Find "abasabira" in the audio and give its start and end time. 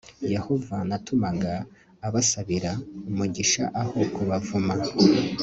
2.07-2.71